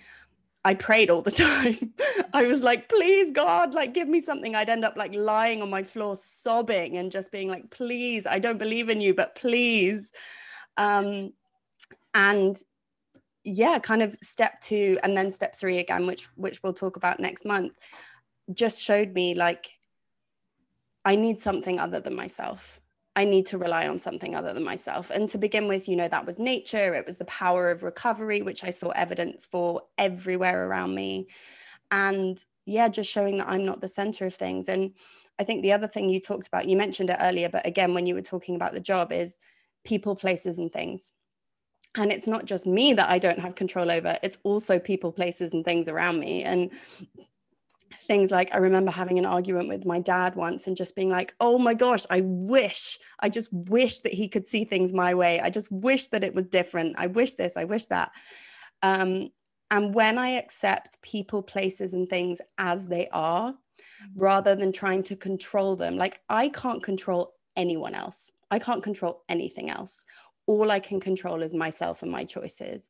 [0.63, 1.93] I prayed all the time.
[2.33, 4.55] I was like, please, God, like, give me something.
[4.55, 8.39] I'd end up like lying on my floor, sobbing and just being like, please, I
[8.39, 10.11] don't believe in you, but please.
[10.77, 11.33] Um,
[12.13, 12.57] and
[13.43, 17.19] yeah, kind of step two and then step three again, which which we'll talk about
[17.19, 17.73] next month,
[18.53, 19.71] just showed me like
[21.03, 22.80] I need something other than myself.
[23.15, 25.09] I need to rely on something other than myself.
[25.09, 28.41] And to begin with, you know, that was nature, it was the power of recovery,
[28.41, 31.27] which I saw evidence for everywhere around me.
[31.89, 34.69] And yeah, just showing that I'm not the center of things.
[34.69, 34.93] And
[35.39, 38.05] I think the other thing you talked about, you mentioned it earlier, but again, when
[38.05, 39.37] you were talking about the job, is
[39.83, 41.11] people, places, and things.
[41.95, 45.51] And it's not just me that I don't have control over, it's also people, places,
[45.51, 46.43] and things around me.
[46.43, 46.71] And
[47.99, 51.33] things like I remember having an argument with my dad once and just being like,
[51.39, 55.39] oh my gosh, I wish, I just wish that he could see things my way.
[55.39, 56.95] I just wish that it was different.
[56.97, 58.11] I wish this, I wish that.
[58.81, 59.29] Um,
[59.69, 64.19] and when I accept people, places, and things as they are, mm-hmm.
[64.19, 69.23] rather than trying to control them, like I can't control anyone else, I can't control
[69.29, 70.03] anything else.
[70.47, 72.89] All I can control is myself and my choices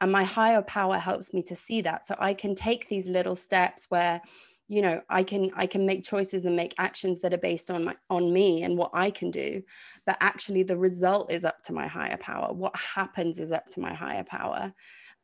[0.00, 2.06] and my higher power helps me to see that.
[2.06, 4.20] So i can take these little steps where
[4.68, 7.84] you know i can i can make choices and make actions that are based on
[7.84, 9.62] my on me and what i can do.
[10.06, 12.52] But actually the result is up to my higher power.
[12.52, 14.72] What happens is up to my higher power.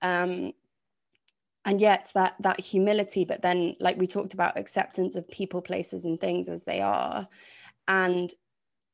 [0.02, 0.52] Um
[1.64, 6.04] and yet that that humility but then like we talked about acceptance of people places
[6.04, 7.28] and things as they are.
[7.86, 8.32] And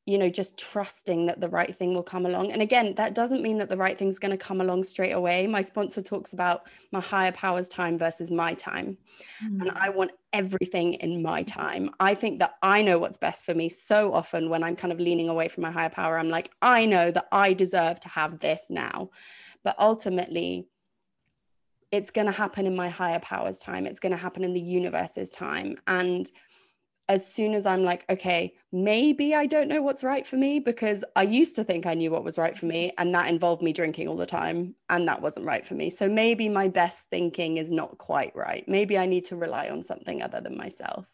[0.05, 2.51] you know just trusting that the right thing will come along.
[2.51, 5.47] And again that doesn't mean that the right thing's going to come along straight away.
[5.47, 8.97] My sponsor talks about my higher powers time versus my time.
[9.43, 9.61] Mm.
[9.61, 11.89] and i want everything in my time.
[11.99, 14.99] I think that i know what's best for me so often when i'm kind of
[14.99, 16.17] leaning away from my higher power.
[16.19, 19.09] I'm like i know that i deserve to have this now.
[19.63, 20.67] But ultimately
[21.91, 23.85] it's going to happen in my higher powers time.
[23.85, 25.77] It's going to happen in the universe's time.
[25.87, 26.29] And
[27.07, 31.03] as soon as I'm like, okay, maybe I don't know what's right for me because
[31.15, 32.93] I used to think I knew what was right for me.
[32.97, 34.73] And that involved me drinking all the time.
[34.89, 35.91] And that wasn't right for me.
[35.91, 38.67] So maybe my best thinking is not quite right.
[38.67, 41.05] Maybe I need to rely on something other than myself.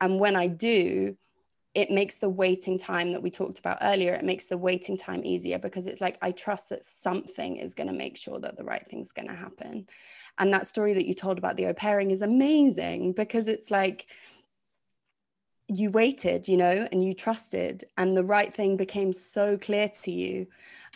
[0.00, 1.16] And when I do,
[1.74, 5.22] it makes the waiting time that we talked about earlier, it makes the waiting time
[5.24, 8.64] easier because it's like, I trust that something is going to make sure that the
[8.64, 9.86] right thing's going to happen.
[10.38, 14.06] And that story that you told about the au pairing is amazing because it's like,
[15.68, 20.10] you waited, you know, and you trusted, and the right thing became so clear to
[20.10, 20.46] you.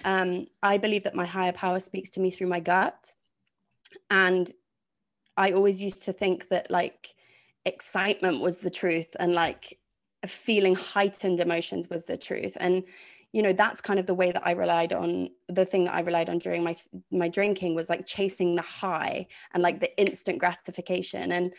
[0.04, 3.14] Um, I believe that my higher power speaks to me through my gut.
[4.10, 4.50] and
[5.36, 7.14] I always used to think that like
[7.64, 9.78] excitement was the truth and like
[10.26, 12.84] feeling heightened emotions was the truth and
[13.32, 16.00] you know that's kind of the way that i relied on the thing that i
[16.00, 16.76] relied on during my
[17.10, 21.54] my drinking was like chasing the high and like the instant gratification and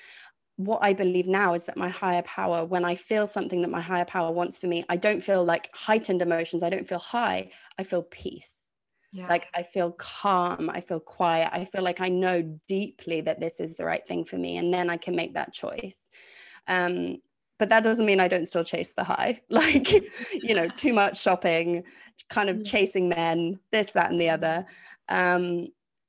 [0.58, 3.82] what i believe now is that my higher power when i feel something that my
[3.82, 7.50] higher power wants for me i don't feel like heightened emotions i don't feel high
[7.80, 8.72] i feel peace
[9.12, 9.28] yeah.
[9.28, 13.60] like i feel calm i feel quiet i feel like i know deeply that this
[13.60, 16.10] is the right thing for me and then i can make that choice
[16.68, 17.18] um
[17.60, 19.42] but that doesn't mean I don't still chase the high.
[19.50, 19.90] Like,
[20.34, 21.84] you know, too much shopping,
[22.30, 24.66] kind of chasing men, this, that, and the other.
[25.08, 25.68] Um,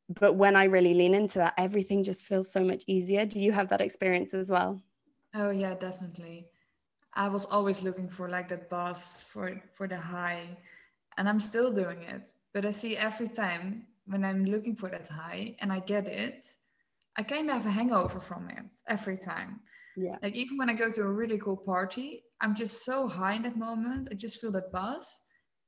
[0.09, 3.25] but when I really lean into that, everything just feels so much easier.
[3.25, 4.83] Do you have that experience as well?
[5.35, 6.47] Oh yeah, definitely.
[7.14, 10.57] I was always looking for like that buzz for for the high,
[11.17, 12.29] and I'm still doing it.
[12.53, 16.49] But I see every time when I'm looking for that high and I get it,
[17.17, 19.61] I kind of have a hangover from it every time.
[19.97, 20.17] Yeah.
[20.23, 23.43] Like even when I go to a really cool party, I'm just so high in
[23.43, 24.09] that moment.
[24.11, 25.21] I just feel that buzz.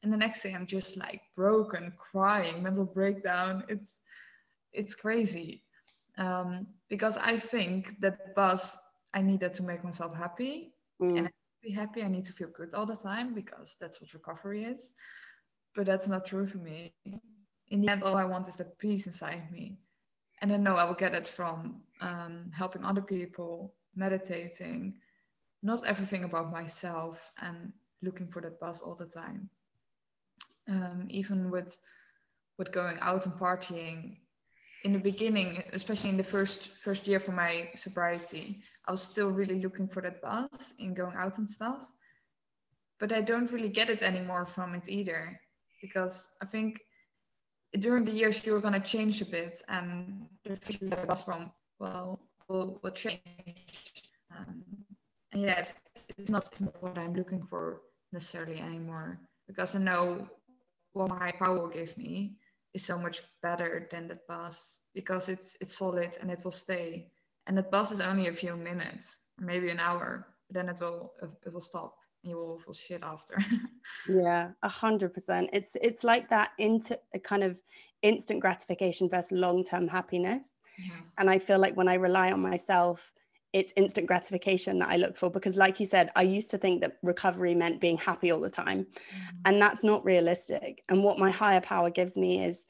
[0.02, 3.64] And the next day I'm just like broken, crying, mental breakdown.
[3.68, 4.00] It's
[4.76, 5.62] it's crazy.
[6.18, 8.76] Um, because I think that buzz
[9.12, 10.72] I need that to make myself happy.
[11.00, 11.18] Mm.
[11.18, 11.30] And
[11.62, 14.94] be happy, I need to feel good all the time because that's what recovery is.
[15.74, 16.94] But that's not true for me.
[17.68, 19.78] In the end, all I want is the peace inside me.
[20.40, 24.94] And I know I will get it from um, helping other people, meditating,
[25.62, 29.48] not everything about myself and looking for that buzz all the time.
[30.68, 31.78] Um, even with
[32.58, 34.18] with going out and partying,
[34.86, 38.44] in the beginning, especially in the first first year for my sobriety,
[38.86, 41.80] I was still really looking for that buzz in going out and stuff.
[43.00, 45.22] But I don't really get it anymore from it either,
[45.82, 46.80] because I think
[47.84, 51.50] during the years you're gonna change a bit, and the feeling that I was from
[51.80, 53.20] well will, will change.
[54.34, 54.62] Um,
[55.32, 55.58] and yeah,
[56.16, 59.18] it's, not, it's not what I'm looking for necessarily anymore
[59.48, 60.28] because I know
[60.92, 62.36] what my power give me
[62.76, 67.10] is so much better than the buzz because it's it's solid and it will stay.
[67.46, 71.12] And the buzz is only a few minutes, maybe an hour, then it will
[71.46, 73.36] it will stop and you will feel shit after.
[74.08, 75.48] yeah, a hundred percent.
[75.52, 77.62] It's it's like that into a kind of
[78.02, 80.60] instant gratification versus long term happiness.
[80.78, 81.00] Yeah.
[81.16, 83.12] And I feel like when I rely on myself,
[83.56, 86.82] it's instant gratification that I look for because, like you said, I used to think
[86.82, 88.84] that recovery meant being happy all the time.
[88.84, 89.36] Mm-hmm.
[89.46, 90.82] And that's not realistic.
[90.90, 92.66] And what my higher power gives me is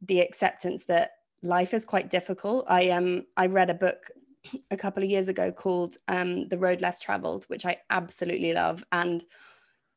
[0.00, 1.10] the acceptance that
[1.42, 2.64] life is quite difficult.
[2.70, 3.98] I um I read a book
[4.70, 8.82] a couple of years ago called um, The Road Less Traveled, which I absolutely love.
[8.90, 9.22] And,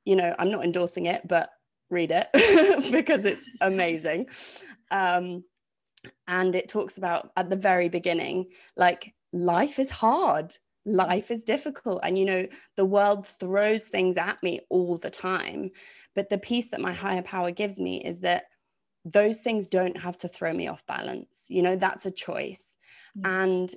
[0.03, 1.51] you know, I'm not endorsing it, but
[1.89, 2.27] read it
[2.91, 4.27] because it's amazing.
[4.91, 5.43] Um,
[6.27, 10.55] and it talks about at the very beginning like life is hard.
[10.85, 12.01] Life is difficult.
[12.03, 15.71] And you know the world throws things at me all the time.
[16.15, 18.45] But the peace that my higher power gives me is that
[19.03, 21.45] those things don't have to throw me off balance.
[21.49, 22.77] You know that's a choice.
[23.17, 23.31] Mm-hmm.
[23.43, 23.75] and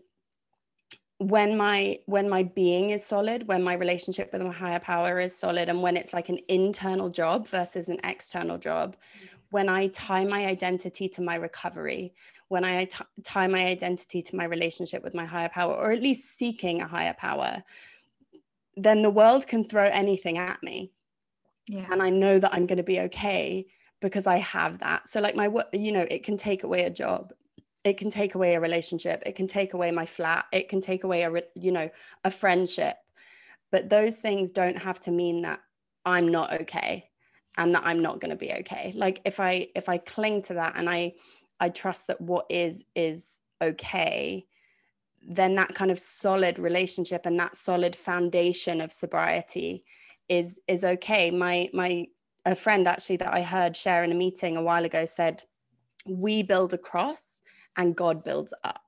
[1.19, 5.35] when my when my being is solid when my relationship with my higher power is
[5.35, 9.87] solid and when it's like an internal job versus an external job mm-hmm when I
[9.87, 12.13] tie my identity to my recovery,
[12.49, 16.03] when I t- tie my identity to my relationship with my higher power, or at
[16.03, 17.65] least seeking a higher power,
[18.77, 20.93] then the world can throw anything at me.
[21.69, 21.87] Yeah.
[21.91, 23.69] And I know that I'm going to be okay
[24.03, 25.09] because I have that.
[25.09, 27.33] So, like, my, you know, it can take away a job.
[27.83, 29.23] It can take away a relationship.
[29.25, 30.45] It can take away my flat.
[30.53, 31.89] It can take away a, you know,
[32.25, 32.99] a friendship.
[33.73, 35.61] But those things don't have to mean that
[36.05, 37.09] I'm not okay
[37.57, 38.93] and that I'm not going to be okay.
[38.95, 41.15] Like if I if I cling to that and I
[41.61, 44.47] I trust that what is is okay,
[45.27, 49.85] then that kind of solid relationship and that solid foundation of sobriety
[50.29, 51.31] is is okay.
[51.31, 52.07] My my
[52.45, 55.43] a friend actually that I heard share in a meeting a while ago said,
[56.07, 57.43] "We build a cross
[57.77, 58.86] and God builds up."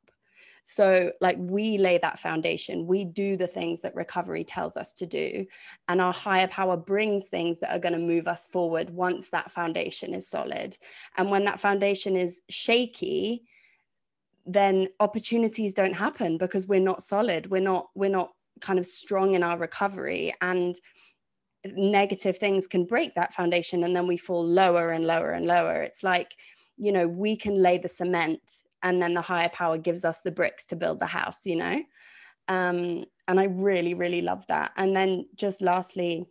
[0.70, 5.06] So, like, we lay that foundation, we do the things that recovery tells us to
[5.06, 5.46] do,
[5.88, 9.50] and our higher power brings things that are going to move us forward once that
[9.50, 10.76] foundation is solid.
[11.16, 13.44] And when that foundation is shaky,
[14.44, 17.50] then opportunities don't happen because we're not solid.
[17.50, 20.34] We're not, we're not kind of strong in our recovery.
[20.42, 20.74] And
[21.64, 25.80] negative things can break that foundation and then we fall lower and lower and lower.
[25.80, 26.36] It's like,
[26.76, 28.42] you know, we can lay the cement
[28.82, 31.82] and then the higher power gives us the bricks to build the house you know?
[32.48, 34.72] Um, and i really really love that.
[34.76, 36.26] And then just lastly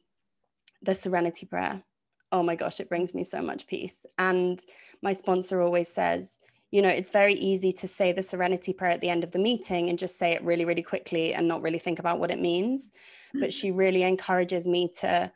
[0.82, 1.84] the serenity prayer.
[2.32, 4.06] Oh my gosh it brings me so much peace.
[4.18, 4.62] And
[5.02, 6.40] my sponsor always says
[6.70, 9.40] you know, it's very easy to say the serenity prayer at the end of the
[9.40, 12.42] meeting and just say it really, really quickly and not really think about what it
[12.42, 12.92] means.
[13.34, 15.32] But she really encourages me to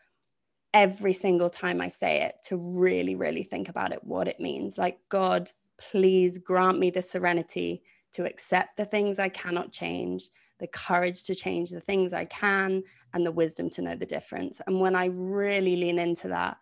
[0.73, 4.77] every single time I say it to really, really think about it, what it means.
[4.77, 5.51] Like, God,
[5.89, 10.29] please grant me the serenity to accept the things I cannot change,
[10.59, 14.61] the courage to change the things I can, and the wisdom to know the difference.
[14.67, 16.57] And when I really lean into that,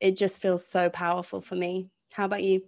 [0.00, 1.90] it just feels so powerful for me.
[2.12, 2.62] How about you?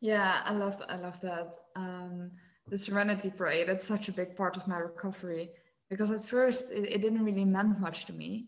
[0.00, 0.90] Yeah, I love that.
[0.90, 1.54] I love that.
[1.76, 2.30] Um,
[2.68, 5.50] the serenity prayer, that's such a big part of my recovery
[5.88, 8.46] because at first it, it didn't really mean much to me.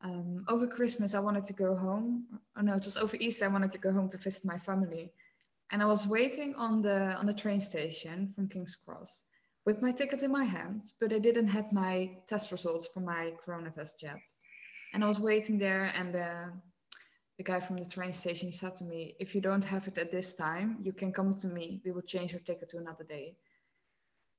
[0.00, 2.24] Um, over Christmas, I wanted to go home.
[2.56, 3.46] Oh no, it was over Easter.
[3.46, 5.12] I wanted to go home to visit my family,
[5.70, 9.24] and I was waiting on the on the train station from King's Cross
[9.66, 13.32] with my ticket in my hands, but I didn't have my test results for my
[13.44, 14.22] corona test yet.
[14.94, 16.46] And I was waiting there, and uh,
[17.36, 19.98] the guy from the train station he said to me, "If you don't have it
[19.98, 21.80] at this time, you can come to me.
[21.84, 23.36] We will change your ticket to another day."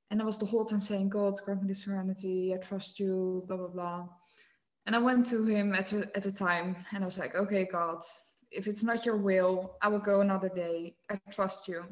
[0.09, 2.53] And I was the whole time saying, "God, grant me the serenity.
[2.55, 4.07] I trust you." Blah blah blah.
[4.89, 8.03] And I went to him at at a time and I was like, okay, God,
[8.51, 10.95] if it's not your will, I will go another day.
[11.09, 11.85] I trust you.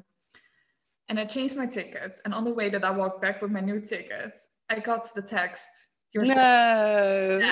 [1.10, 2.20] And I changed my ticket.
[2.26, 4.38] And on the way that I walked back with my new ticket,
[4.70, 5.70] I got the text.
[6.14, 7.52] You're no.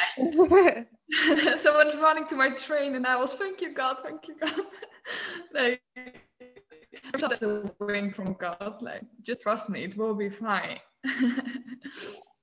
[1.57, 4.35] so I was running to my train and I was, thank you, God, thank you,
[4.41, 4.59] God.
[5.53, 5.81] like,
[7.19, 8.77] that's a wing from God.
[8.81, 10.79] Like, just trust me, it will be fine.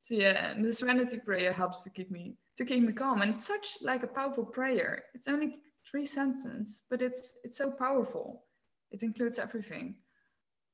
[0.01, 3.23] so yeah, and the serenity prayer helps to keep me to keep me calm.
[3.23, 5.05] And it's such like a powerful prayer.
[5.15, 5.57] It's only
[5.91, 8.45] three sentences, but it's it's so powerful.
[8.91, 9.97] It includes everything.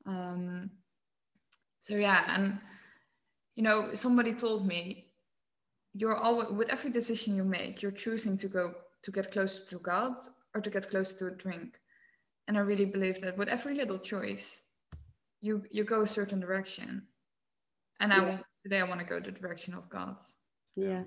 [0.06, 0.70] Um,
[1.80, 2.58] so yeah, and
[3.54, 5.06] you know, somebody told me
[5.94, 9.78] you're always with every decision you make, you're choosing to go to get closer to
[9.78, 10.14] God
[10.54, 11.78] or to get closer to a drink.
[12.46, 14.62] And I really believe that with every little choice,
[15.40, 17.02] you you go a certain direction.
[18.00, 18.22] And yeah.
[18.22, 20.16] I today I want to go the direction of God.
[20.76, 21.04] Yeah.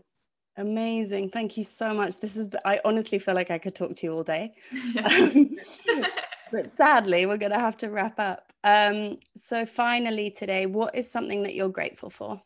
[0.57, 1.29] Amazing.
[1.29, 2.17] Thank you so much.
[2.17, 4.53] This is, I honestly feel like I could talk to you all day.
[5.05, 5.55] Um,
[6.51, 8.51] but sadly, we're going to have to wrap up.
[8.63, 12.41] Um, so, finally, today, what is something that you're grateful for?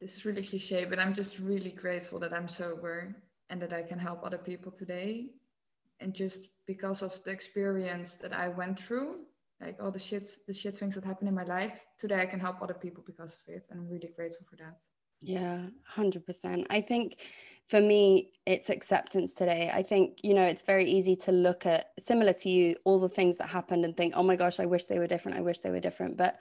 [0.00, 3.16] This is really cliche, but I'm just really grateful that I'm sober
[3.48, 5.30] and that I can help other people today.
[6.00, 9.20] And just because of the experience that I went through,
[9.60, 12.38] like all the shit, the shit things that happened in my life, today I can
[12.38, 13.68] help other people because of it.
[13.70, 14.76] And I'm really grateful for that.
[15.20, 16.66] Yeah, 100%.
[16.70, 17.18] I think
[17.68, 19.70] for me, it's acceptance today.
[19.72, 23.08] I think, you know, it's very easy to look at, similar to you, all the
[23.08, 25.38] things that happened and think, oh my gosh, I wish they were different.
[25.38, 26.16] I wish they were different.
[26.16, 26.38] But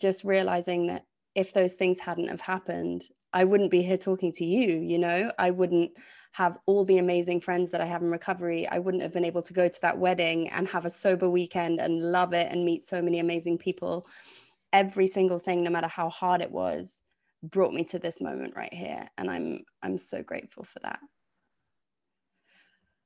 [0.00, 1.04] just realizing that
[1.34, 5.30] if those things hadn't have happened, I wouldn't be here talking to you, you know,
[5.38, 5.92] I wouldn't
[6.32, 8.66] have all the amazing friends that I have in recovery.
[8.66, 11.80] I wouldn't have been able to go to that wedding and have a sober weekend
[11.80, 14.06] and love it and meet so many amazing people.
[14.72, 17.02] Every single thing, no matter how hard it was,
[17.42, 20.98] brought me to this moment right here and i'm i'm so grateful for that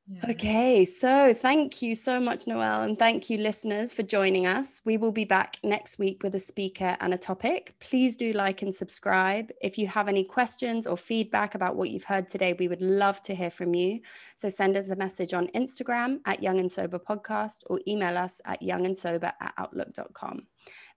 [0.08, 0.30] yeah.
[0.30, 4.80] Okay, so thank you so much, Noelle, and thank you, listeners, for joining us.
[4.84, 7.76] We will be back next week with a speaker and a topic.
[7.78, 9.52] Please do like and subscribe.
[9.62, 13.22] If you have any questions or feedback about what you've heard today, we would love
[13.22, 14.00] to hear from you.
[14.34, 18.40] So send us a message on Instagram at Young and Sober Podcast or email us
[18.44, 20.48] at youngandsober at outlook.com.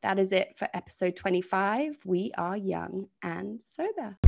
[0.05, 1.97] That is it for episode 25.
[2.05, 4.19] We are young and sober.